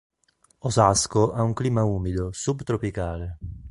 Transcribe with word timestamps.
Osasco 0.69 1.31
ha 1.33 1.43
un 1.43 1.53
clima 1.53 1.83
umido, 1.83 2.31
subtropicale. 2.33 3.37